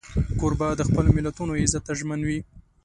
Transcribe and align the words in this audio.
کوربه 0.39 0.67
د 0.75 0.81
خپلو 0.87 1.09
مېلمنو 1.15 1.59
عزت 1.61 1.83
ته 1.87 1.93
ژمن 1.99 2.21
وي. 2.27 2.39